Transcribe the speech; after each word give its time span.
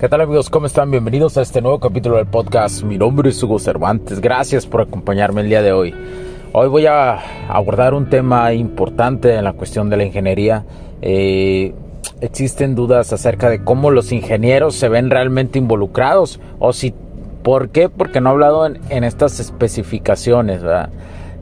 ¿Qué 0.00 0.08
tal 0.08 0.22
amigos? 0.22 0.48
¿Cómo 0.48 0.64
están? 0.64 0.90
Bienvenidos 0.90 1.36
a 1.36 1.42
este 1.42 1.60
nuevo 1.60 1.78
capítulo 1.78 2.16
del 2.16 2.24
podcast. 2.24 2.84
Mi 2.84 2.96
nombre 2.96 3.28
es 3.28 3.42
Hugo 3.42 3.58
Cervantes. 3.58 4.22
Gracias 4.22 4.66
por 4.66 4.80
acompañarme 4.80 5.42
el 5.42 5.50
día 5.50 5.60
de 5.60 5.72
hoy. 5.72 5.94
Hoy 6.54 6.68
voy 6.68 6.86
a 6.86 7.18
abordar 7.50 7.92
un 7.92 8.08
tema 8.08 8.50
importante 8.54 9.34
en 9.34 9.44
la 9.44 9.52
cuestión 9.52 9.90
de 9.90 9.98
la 9.98 10.04
ingeniería. 10.04 10.64
Eh, 11.02 11.74
existen 12.22 12.74
dudas 12.74 13.12
acerca 13.12 13.50
de 13.50 13.62
cómo 13.62 13.90
los 13.90 14.10
ingenieros 14.10 14.74
se 14.74 14.88
ven 14.88 15.10
realmente 15.10 15.58
involucrados 15.58 16.40
o 16.58 16.72
si... 16.72 16.94
¿Por 17.42 17.68
qué? 17.68 17.90
Porque 17.90 18.22
no 18.22 18.30
he 18.30 18.32
hablado 18.32 18.64
en, 18.64 18.80
en 18.88 19.04
estas 19.04 19.38
especificaciones, 19.38 20.62
¿verdad? 20.62 20.88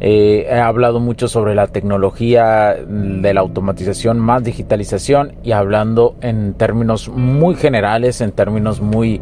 Eh, 0.00 0.46
he 0.48 0.58
hablado 0.58 1.00
mucho 1.00 1.26
sobre 1.26 1.54
la 1.54 1.66
tecnología 1.66 2.76
de 2.76 3.34
la 3.34 3.40
automatización 3.40 4.18
más 4.18 4.44
digitalización 4.44 5.32
y 5.42 5.52
hablando 5.52 6.14
en 6.20 6.54
términos 6.54 7.08
muy 7.08 7.56
generales, 7.56 8.20
en 8.20 8.30
términos 8.30 8.80
muy, 8.80 9.20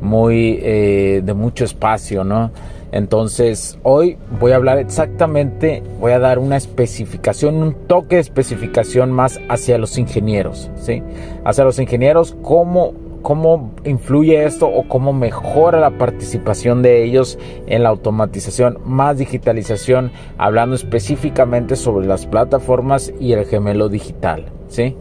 muy 0.00 0.58
eh, 0.62 1.22
de 1.24 1.34
mucho 1.34 1.64
espacio, 1.64 2.24
¿no? 2.24 2.50
Entonces 2.90 3.78
hoy 3.82 4.16
voy 4.40 4.52
a 4.52 4.56
hablar 4.56 4.78
exactamente, 4.78 5.82
voy 6.00 6.12
a 6.12 6.18
dar 6.18 6.38
una 6.38 6.56
especificación, 6.56 7.56
un 7.56 7.74
toque 7.86 8.16
de 8.16 8.22
especificación 8.22 9.12
más 9.12 9.38
hacia 9.48 9.78
los 9.78 9.98
ingenieros, 9.98 10.70
¿sí? 10.80 11.02
Hacia 11.44 11.64
los 11.64 11.78
ingenieros, 11.78 12.34
cómo 12.42 12.94
cómo 13.22 13.72
influye 13.84 14.44
esto 14.44 14.66
o 14.68 14.88
cómo 14.88 15.12
mejora 15.12 15.80
la 15.80 15.98
participación 15.98 16.82
de 16.82 17.04
ellos 17.04 17.38
en 17.66 17.82
la 17.82 17.88
automatización, 17.88 18.78
más 18.84 19.18
digitalización, 19.18 20.12
hablando 20.36 20.76
específicamente 20.76 21.76
sobre 21.76 22.06
las 22.06 22.26
plataformas 22.26 23.12
y 23.20 23.32
el 23.32 23.44
gemelo 23.46 23.88
digital. 23.88 24.46
¿sí? 24.68 24.96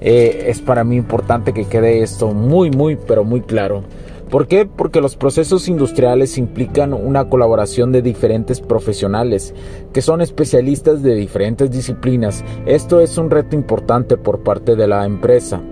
Eh, 0.00 0.46
es 0.48 0.60
para 0.60 0.84
mí 0.84 0.96
importante 0.96 1.52
que 1.52 1.64
quede 1.64 2.02
esto 2.02 2.32
muy, 2.32 2.70
muy, 2.70 2.96
pero 2.96 3.24
muy 3.24 3.40
claro. 3.40 3.84
¿Por 4.30 4.46
qué? 4.46 4.64
Porque 4.64 5.02
los 5.02 5.16
procesos 5.16 5.68
industriales 5.68 6.38
implican 6.38 6.94
una 6.94 7.28
colaboración 7.28 7.92
de 7.92 8.00
diferentes 8.00 8.62
profesionales 8.62 9.54
que 9.92 10.00
son 10.00 10.22
especialistas 10.22 11.02
de 11.02 11.14
diferentes 11.14 11.70
disciplinas. 11.70 12.42
Esto 12.64 13.00
es 13.00 13.18
un 13.18 13.30
reto 13.30 13.56
importante 13.56 14.16
por 14.16 14.42
parte 14.42 14.74
de 14.74 14.88
la 14.88 15.04
empresa 15.04 15.62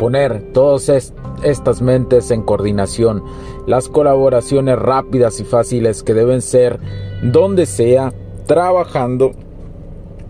poner 0.00 0.54
todas 0.54 0.88
estas 1.42 1.82
mentes 1.82 2.30
en 2.30 2.40
coordinación, 2.40 3.22
las 3.66 3.90
colaboraciones 3.90 4.78
rápidas 4.78 5.40
y 5.40 5.44
fáciles 5.44 6.02
que 6.02 6.14
deben 6.14 6.40
ser 6.40 6.80
donde 7.22 7.66
sea, 7.66 8.14
trabajando 8.46 9.32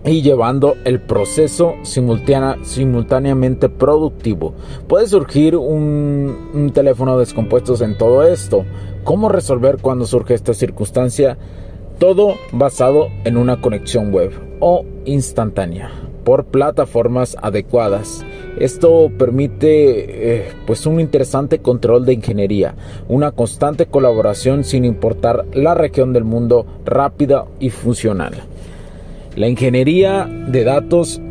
y 0.05 0.23
llevando 0.23 0.75
el 0.85 1.01
proceso 1.01 1.75
simultáneamente 1.85 3.69
productivo. 3.69 4.55
Puede 4.89 5.07
surgir 5.07 5.55
un, 5.55 6.73
teléfono 6.75 7.17
descompuesto 7.17 7.77
en 7.85 7.97
todo 7.97 8.25
esto. 8.25 8.65
¿Cómo 9.05 9.29
resolver 9.29 9.79
cuando 9.81 10.05
surge 10.05 10.35
esta 10.35 10.53
circunstancia? 10.53 11.39
Todo 12.01 12.35
basado 12.51 13.07
en 13.23 13.37
una 13.37 13.61
conexión 13.61 14.11
web 14.11 14.33
o 14.59 14.85
instantánea 15.05 15.93
por 16.25 16.47
plataformas 16.47 17.37
adecuadas. 17.41 18.25
Esto 18.61 19.11
permite 19.19 20.39
eh, 20.39 20.53
pues 20.67 20.85
un 20.85 21.01
interesante 21.01 21.61
control 21.61 22.05
de 22.05 22.13
ingeniería, 22.13 22.75
una 23.09 23.33
constante 23.33 23.87
colaboración 23.87 24.65
sin 24.65 24.85
importar 24.85 25.47
la 25.55 25.75
región 25.75 26.13
del 26.13 26.25
mundo, 26.25 26.67
rápida 26.85 27.47
y 27.59 27.71
funcional. 27.71 28.35
La 29.35 29.49
ingeniería 29.49 30.27
de 30.27 30.65
datos 30.65 31.23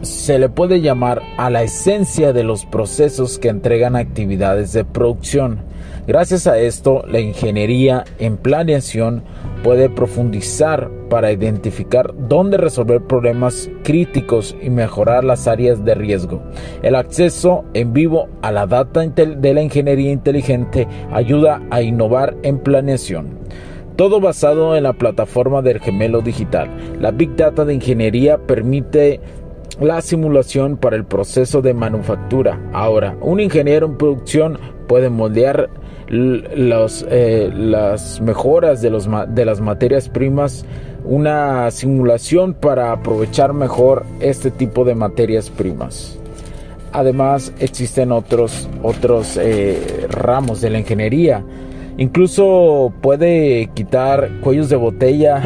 se 0.00 0.38
le 0.38 0.48
puede 0.48 0.80
llamar 0.80 1.20
a 1.36 1.50
la 1.50 1.62
esencia 1.62 2.32
de 2.32 2.42
los 2.42 2.64
procesos 2.64 3.38
que 3.38 3.48
entregan 3.48 3.94
actividades 3.94 4.72
de 4.72 4.86
producción. 4.86 5.58
Gracias 6.06 6.46
a 6.46 6.58
esto, 6.58 7.04
la 7.06 7.20
ingeniería 7.20 8.06
en 8.18 8.38
planeación 8.38 9.24
puede 9.62 9.90
profundizar 9.90 10.90
para 11.08 11.32
identificar 11.32 12.14
dónde 12.28 12.56
resolver 12.56 13.00
problemas 13.02 13.70
críticos 13.82 14.56
y 14.60 14.70
mejorar 14.70 15.24
las 15.24 15.48
áreas 15.48 15.84
de 15.84 15.94
riesgo. 15.94 16.42
El 16.82 16.94
acceso 16.94 17.64
en 17.74 17.92
vivo 17.92 18.28
a 18.42 18.52
la 18.52 18.66
data 18.66 19.00
de 19.00 19.54
la 19.54 19.62
ingeniería 19.62 20.12
inteligente 20.12 20.86
ayuda 21.10 21.62
a 21.70 21.82
innovar 21.82 22.36
en 22.42 22.58
planeación. 22.58 23.38
Todo 23.96 24.20
basado 24.20 24.76
en 24.76 24.84
la 24.84 24.92
plataforma 24.92 25.60
del 25.60 25.80
gemelo 25.80 26.20
digital. 26.20 26.70
La 27.00 27.10
Big 27.10 27.34
Data 27.34 27.64
de 27.64 27.74
ingeniería 27.74 28.38
permite 28.38 29.20
la 29.80 30.00
simulación 30.02 30.76
para 30.76 30.96
el 30.96 31.04
proceso 31.04 31.62
de 31.62 31.74
manufactura. 31.74 32.60
Ahora, 32.72 33.16
un 33.20 33.40
ingeniero 33.40 33.86
en 33.86 33.96
producción 33.96 34.58
puede 34.88 35.10
moldear 35.10 35.70
eh, 36.10 37.50
las 37.54 38.20
mejoras 38.20 38.80
de, 38.80 38.90
los, 38.90 39.08
de 39.28 39.44
las 39.44 39.60
materias 39.60 40.08
primas, 40.08 40.64
una 41.04 41.70
simulación 41.70 42.54
para 42.54 42.92
aprovechar 42.92 43.52
mejor 43.52 44.04
este 44.20 44.50
tipo 44.50 44.84
de 44.84 44.94
materias 44.94 45.50
primas. 45.50 46.18
Además 46.92 47.52
existen 47.58 48.12
otros, 48.12 48.68
otros 48.82 49.36
eh, 49.36 50.06
ramos 50.08 50.60
de 50.60 50.70
la 50.70 50.78
ingeniería. 50.78 51.44
Incluso 51.98 52.92
puede 53.02 53.68
quitar 53.74 54.30
cuellos 54.40 54.68
de 54.68 54.76
botella 54.76 55.42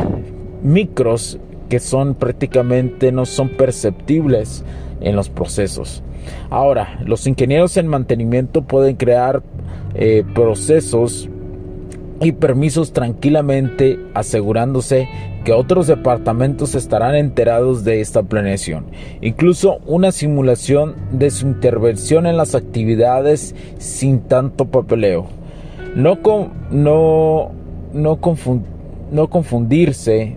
micros 0.63 1.39
que 1.73 1.81
son 1.81 2.15
prácticamente 2.17 3.13
no 3.13 3.25
son 3.25 3.49
perceptibles 3.49 4.63
en 5.01 5.17
los 5.17 5.31
procesos. 5.31 6.03
Ahora, 6.51 7.01
los 7.07 7.27
ingenieros 7.27 7.79
en 7.79 7.87
mantenimiento 7.87 8.61
pueden 8.61 8.97
crear 8.97 9.43
eh, 9.95 10.23
procesos 10.35 11.31
y 12.21 12.33
permisos 12.33 12.93
tranquilamente 12.93 13.99
asegurándose 14.13 15.09
que 15.45 15.55
otros 15.55 15.87
departamentos 15.87 16.75
estarán 16.75 17.15
enterados 17.15 17.85
de 17.85 18.03
esta 18.03 18.23
planeación. 18.23 18.85
Incluso 19.23 19.79
una 19.87 20.13
simulación 20.13 20.95
de 21.11 21.31
su 21.31 21.47
intervención 21.47 22.27
en 22.27 22.37
las 22.37 22.55
actividades 22.55 23.55
sin 23.79 24.21
tanto 24.21 24.67
papeleo. 24.67 25.25
No, 25.97 26.19
no, 26.71 27.51
no, 27.95 28.19
no 29.11 29.31
confundirse 29.31 30.37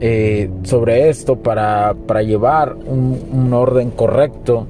Eh, 0.00 0.50
sobre 0.64 1.08
esto 1.08 1.36
para, 1.36 1.94
para 2.06 2.22
llevar 2.22 2.74
un, 2.74 3.18
un, 3.32 3.52
orden 3.54 3.90
correcto 3.90 4.66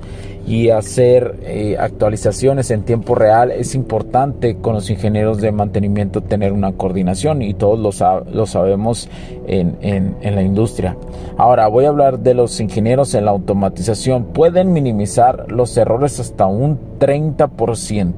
y 0.47 0.69
hacer 0.69 1.41
eh, 1.43 1.77
actualizaciones 1.79 2.71
en 2.71 2.83
tiempo 2.83 3.17
real 3.17 3.51
es 3.51 3.75
importante 3.75 4.57
con 4.59 4.75
los 4.75 4.89
ingenieros 4.89 5.41
de 5.41 5.51
mantenimiento 5.51 6.21
tener 6.21 6.53
una 6.53 6.73
coordinación 6.73 7.43
y 7.43 7.55
todos 7.55 7.79
lo, 7.79 8.25
lo 8.33 8.47
sabemos 8.47 9.09
en, 9.49 9.77
en, 9.81 10.17
en 10.21 10.35
la 10.37 10.43
industria. 10.43 10.97
Ahora 11.37 11.67
voy 11.67 11.87
a 11.87 11.89
hablar 11.89 12.21
de 12.21 12.35
los 12.35 12.61
ingenieros 12.61 13.15
en 13.15 13.25
la 13.25 13.33
automatización. 13.33 14.27
Pueden 14.27 14.73
minimizar 14.73 15.51
los 15.51 15.77
errores 15.77 16.21
hasta 16.21 16.47
un 16.47 16.79
30%. 17.01 18.13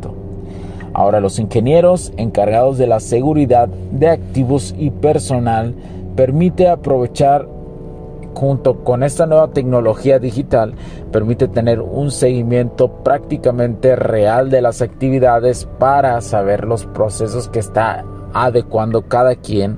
Ahora 0.93 1.21
los 1.21 1.39
ingenieros 1.39 2.13
encargados 2.17 2.77
de 2.77 2.87
la 2.87 3.01
seguridad 3.01 3.69
de 3.69 4.09
activos 4.09 4.75
y 4.77 4.91
personal 4.91 5.75
permite 6.19 6.69
aprovechar 6.69 7.47
junto 8.35 8.83
con 8.83 9.05
esta 9.05 9.25
nueva 9.25 9.53
tecnología 9.53 10.19
digital 10.19 10.75
permite 11.13 11.47
tener 11.47 11.81
un 11.81 12.11
seguimiento 12.11 12.89
prácticamente 13.05 13.95
real 13.95 14.51
de 14.51 14.61
las 14.61 14.83
actividades 14.83 15.69
para 15.79 16.21
saber 16.21 16.65
los 16.65 16.87
procesos 16.87 17.49
que 17.49 17.61
está 17.61 18.05
adecuando 18.35 19.03
cada 19.03 19.37
quien 19.37 19.77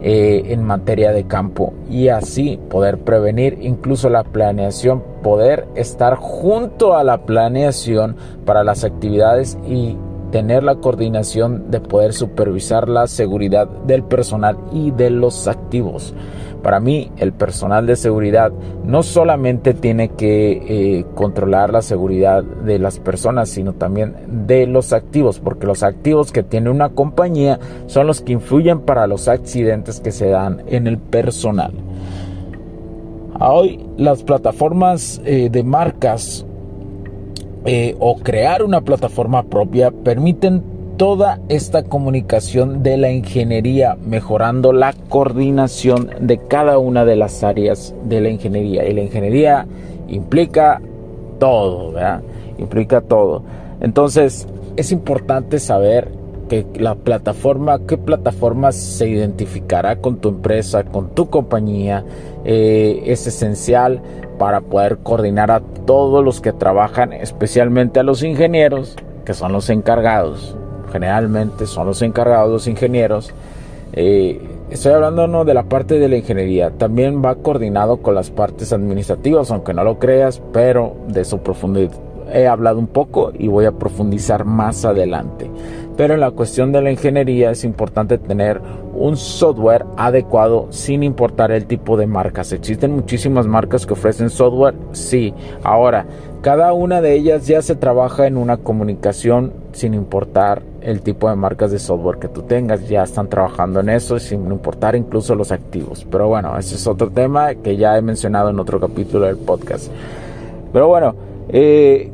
eh, 0.00 0.44
en 0.46 0.64
materia 0.64 1.12
de 1.12 1.26
campo 1.26 1.74
y 1.90 2.08
así 2.08 2.58
poder 2.70 3.00
prevenir 3.00 3.58
incluso 3.60 4.08
la 4.08 4.24
planeación, 4.24 5.02
poder 5.22 5.66
estar 5.74 6.14
junto 6.16 6.96
a 6.96 7.04
la 7.04 7.26
planeación 7.26 8.16
para 8.46 8.64
las 8.64 8.84
actividades 8.84 9.58
y 9.66 9.98
tener 10.34 10.64
la 10.64 10.74
coordinación 10.74 11.70
de 11.70 11.78
poder 11.78 12.12
supervisar 12.12 12.88
la 12.88 13.06
seguridad 13.06 13.68
del 13.68 14.02
personal 14.02 14.58
y 14.72 14.90
de 14.90 15.08
los 15.08 15.46
activos. 15.46 16.12
Para 16.60 16.80
mí, 16.80 17.12
el 17.18 17.32
personal 17.32 17.86
de 17.86 17.94
seguridad 17.94 18.50
no 18.84 19.04
solamente 19.04 19.74
tiene 19.74 20.08
que 20.08 20.98
eh, 20.98 21.06
controlar 21.14 21.72
la 21.72 21.82
seguridad 21.82 22.42
de 22.42 22.80
las 22.80 22.98
personas, 22.98 23.48
sino 23.48 23.74
también 23.74 24.16
de 24.26 24.66
los 24.66 24.92
activos, 24.92 25.38
porque 25.38 25.68
los 25.68 25.84
activos 25.84 26.32
que 26.32 26.42
tiene 26.42 26.68
una 26.68 26.88
compañía 26.88 27.60
son 27.86 28.08
los 28.08 28.20
que 28.20 28.32
influyen 28.32 28.80
para 28.80 29.06
los 29.06 29.28
accidentes 29.28 30.00
que 30.00 30.10
se 30.10 30.30
dan 30.30 30.64
en 30.66 30.88
el 30.88 30.98
personal. 30.98 31.74
Hoy 33.38 33.86
las 33.96 34.24
plataformas 34.24 35.20
eh, 35.24 35.48
de 35.48 35.62
marcas 35.62 36.44
eh, 37.66 37.96
o 37.98 38.16
crear 38.16 38.62
una 38.62 38.82
plataforma 38.82 39.44
propia 39.44 39.90
permiten 39.90 40.62
toda 40.96 41.40
esta 41.48 41.82
comunicación 41.82 42.82
de 42.82 42.96
la 42.96 43.10
ingeniería, 43.10 43.96
mejorando 44.06 44.72
la 44.72 44.92
coordinación 45.08 46.10
de 46.20 46.38
cada 46.38 46.78
una 46.78 47.04
de 47.04 47.16
las 47.16 47.42
áreas 47.42 47.94
de 48.04 48.20
la 48.20 48.28
ingeniería. 48.28 48.86
Y 48.88 48.94
la 48.94 49.02
ingeniería 49.02 49.66
implica 50.08 50.80
todo, 51.38 51.92
¿verdad? 51.92 52.22
Implica 52.58 53.00
todo. 53.00 53.42
Entonces, 53.80 54.46
es 54.76 54.92
importante 54.92 55.58
saber 55.58 56.08
que 56.48 56.66
la 56.78 56.94
plataforma, 56.94 57.80
qué 57.86 57.96
plataforma 57.96 58.70
se 58.72 59.08
identificará 59.08 59.96
con 59.96 60.18
tu 60.18 60.28
empresa, 60.28 60.84
con 60.84 61.10
tu 61.14 61.30
compañía, 61.30 62.04
eh, 62.44 63.02
es 63.06 63.26
esencial 63.26 64.02
para 64.38 64.60
poder 64.60 64.98
coordinar 64.98 65.50
a 65.50 65.60
todos 65.60 66.24
los 66.24 66.40
que 66.40 66.52
trabajan, 66.52 67.12
especialmente 67.12 68.00
a 68.00 68.02
los 68.02 68.22
ingenieros, 68.22 68.96
que 69.24 69.34
son 69.34 69.52
los 69.52 69.70
encargados. 69.70 70.56
Generalmente 70.92 71.66
son 71.66 71.86
los 71.86 72.02
encargados, 72.02 72.50
los 72.50 72.68
ingenieros. 72.68 73.32
Eh, 73.92 74.40
estoy 74.70 74.92
hablando 74.92 75.44
de 75.44 75.54
la 75.54 75.64
parte 75.64 75.98
de 75.98 76.08
la 76.08 76.16
ingeniería, 76.16 76.70
también 76.70 77.22
va 77.24 77.36
coordinado 77.36 77.98
con 77.98 78.14
las 78.14 78.30
partes 78.30 78.72
administrativas, 78.72 79.50
aunque 79.50 79.74
no 79.74 79.84
lo 79.84 79.98
creas, 79.98 80.42
pero 80.52 80.94
de 81.08 81.24
su 81.24 81.38
profundidad 81.38 81.92
he 82.32 82.46
hablado 82.46 82.78
un 82.78 82.86
poco 82.86 83.32
y 83.38 83.48
voy 83.48 83.64
a 83.66 83.72
profundizar 83.72 84.44
más 84.44 84.84
adelante. 84.84 85.50
Pero 85.96 86.14
en 86.14 86.20
la 86.20 86.32
cuestión 86.32 86.72
de 86.72 86.82
la 86.82 86.90
ingeniería 86.90 87.50
es 87.50 87.64
importante 87.64 88.18
tener 88.18 88.60
un 88.94 89.16
software 89.16 89.84
adecuado 89.96 90.66
sin 90.70 91.02
importar 91.02 91.52
el 91.52 91.66
tipo 91.66 91.96
de 91.96 92.06
marcas. 92.06 92.52
Existen 92.52 92.92
muchísimas 92.92 93.46
marcas 93.46 93.86
que 93.86 93.92
ofrecen 93.92 94.30
software, 94.30 94.74
sí. 94.92 95.32
Ahora, 95.62 96.06
cada 96.42 96.72
una 96.72 97.00
de 97.00 97.14
ellas 97.14 97.46
ya 97.46 97.62
se 97.62 97.76
trabaja 97.76 98.26
en 98.26 98.36
una 98.36 98.56
comunicación 98.56 99.52
sin 99.72 99.94
importar 99.94 100.62
el 100.82 101.00
tipo 101.00 101.30
de 101.30 101.36
marcas 101.36 101.70
de 101.70 101.78
software 101.78 102.18
que 102.18 102.28
tú 102.28 102.42
tengas. 102.42 102.88
Ya 102.88 103.02
están 103.02 103.28
trabajando 103.28 103.80
en 103.80 103.88
eso 103.88 104.18
sin 104.18 104.50
importar 104.50 104.96
incluso 104.96 105.34
los 105.34 105.52
activos. 105.52 106.06
Pero 106.10 106.28
bueno, 106.28 106.58
ese 106.58 106.74
es 106.74 106.86
otro 106.86 107.10
tema 107.10 107.54
que 107.54 107.76
ya 107.76 107.96
he 107.96 108.02
mencionado 108.02 108.50
en 108.50 108.58
otro 108.58 108.80
capítulo 108.80 109.26
del 109.26 109.36
podcast. 109.36 109.90
Pero 110.72 110.88
bueno, 110.88 111.14
eh, 111.48 112.10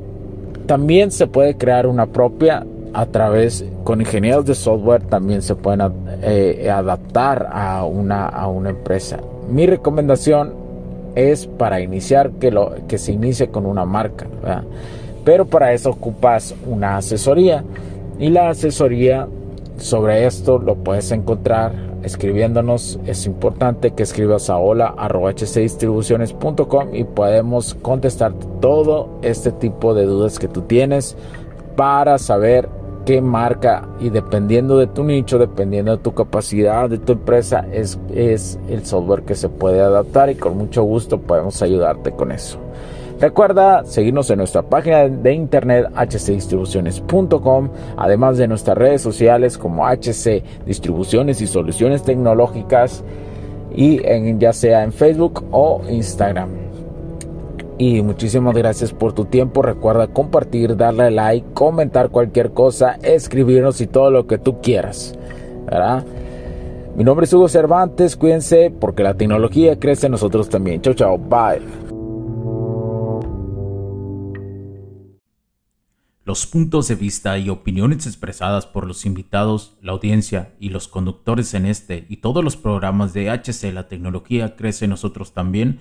también 0.67 1.11
se 1.11 1.26
puede 1.26 1.56
crear 1.56 1.87
una 1.87 2.06
propia 2.06 2.65
a 2.93 3.07
través, 3.07 3.65
con 3.85 4.01
ingenieros 4.01 4.45
de 4.47 4.55
software 4.55 5.03
también 5.03 5.43
se 5.43 5.55
pueden 5.55 5.81
eh, 6.23 6.69
adaptar 6.71 7.49
a 7.53 7.85
una, 7.85 8.27
a 8.27 8.49
una 8.49 8.71
empresa. 8.71 9.19
Mi 9.49 9.67
recomendación 9.67 10.55
es 11.15 11.47
para 11.47 11.81
iniciar 11.81 12.31
que, 12.33 12.51
lo, 12.51 12.75
que 12.89 12.99
se 12.99 13.13
inicie 13.13 13.49
con 13.49 13.65
una 13.67 13.85
marca, 13.85 14.27
pero 15.25 15.47
para 15.47 15.73
eso 15.73 15.91
ocupas 15.91 16.55
una 16.67 16.97
asesoría 16.97 17.63
y 18.19 18.31
la 18.31 18.49
asesoría 18.51 19.29
sobre 19.79 20.27
esto 20.27 20.59
lo 20.59 20.75
puedes 20.77 21.11
encontrar 21.11 21.73
escribiéndonos. 22.03 22.99
Es 23.07 23.25
importante 23.27 23.93
que 23.93 24.03
escribas 24.03 24.51
a 24.51 24.59
hola.hcdistribuciones.com 24.59 26.95
y 26.95 27.05
podemos 27.05 27.75
contestar 27.75 28.35
todo 28.61 29.09
este 29.23 29.53
tipo 29.53 29.95
de 29.95 30.05
dudas 30.05 30.39
que 30.39 30.49
tú 30.49 30.61
tienes 30.63 31.17
para 31.77 32.19
saber 32.19 32.69
qué 33.05 33.20
marca 33.20 33.88
y 34.00 34.11
dependiendo 34.11 34.79
de 34.79 34.87
tu 34.87 35.05
nicho, 35.05 35.38
dependiendo 35.38 35.97
de 35.97 36.02
tu 36.02 36.12
capacidad 36.12 36.88
de 36.88 36.99
tu 36.99 37.12
empresa, 37.12 37.67
es, 37.73 37.99
es 38.14 38.58
el 38.69 38.85
software 38.85 39.23
que 39.23 39.35
se 39.35 39.49
puede 39.49 39.81
adaptar 39.81 40.31
y 40.31 40.35
con 40.35 40.56
mucho 40.56 40.82
gusto 40.82 41.20
podemos 41.20 41.61
ayudarte 41.62 42.12
con 42.12 42.32
eso. 42.32 42.58
Recuerda 43.20 43.85
seguirnos 43.85 44.31
en 44.31 44.38
nuestra 44.38 44.62
página 44.62 45.06
de 45.06 45.35
internet 45.35 45.88
hcdistribuciones.com, 45.94 47.69
además 47.99 48.38
de 48.38 48.49
nuestras 48.49 48.79
redes 48.79 49.02
sociales 49.02 49.58
como 49.58 49.87
HC 49.87 50.43
Distribuciones 50.64 51.43
y 51.43 51.47
Soluciones 51.47 52.02
Tecnológicas 52.02 53.05
y 53.75 54.00
en, 54.06 54.41
ya 54.41 54.55
sea 54.55 54.85
en 54.85 54.93
Facebook 54.93 55.44
o 55.50 55.82
Instagram. 55.87 56.70
Y 57.82 58.03
muchísimas 58.03 58.55
gracias 58.55 58.93
por 58.93 59.14
tu 59.14 59.25
tiempo. 59.25 59.62
Recuerda 59.62 60.07
compartir, 60.07 60.76
darle 60.76 61.11
like, 61.11 61.55
comentar 61.55 62.11
cualquier 62.11 62.52
cosa, 62.52 62.99
escribirnos 63.02 63.81
y 63.81 63.87
todo 63.87 64.11
lo 64.11 64.26
que 64.26 64.37
tú 64.37 64.61
quieras. 64.61 65.19
¿verdad? 65.64 66.05
Mi 66.95 67.05
nombre 67.05 67.25
es 67.25 67.33
Hugo 67.33 67.49
Cervantes. 67.49 68.16
Cuídense 68.16 68.71
porque 68.71 69.02
la 69.02 69.14
tecnología 69.14 69.78
crece 69.78 70.09
en 70.09 70.12
nosotros 70.12 70.50
también. 70.50 70.83
Chao, 70.83 70.93
chao. 70.93 71.16
Bye. 71.16 71.62
Los 76.26 76.45
puntos 76.45 76.87
de 76.88 76.97
vista 76.97 77.38
y 77.38 77.49
opiniones 77.49 78.07
expresadas 78.07 78.66
por 78.66 78.87
los 78.87 79.07
invitados, 79.07 79.78
la 79.81 79.93
audiencia 79.93 80.52
y 80.61 80.69
los 80.69 80.87
conductores 80.87 81.55
en 81.55 81.64
este 81.64 82.05
y 82.11 82.19
todos 82.19 82.45
los 82.45 82.59
programas 82.59 83.14
de 83.14 83.31
HC 83.31 83.73
La 83.73 83.88
Tecnología 83.88 84.55
Crece 84.55 84.87
Nosotros 84.87 85.33
también 85.33 85.81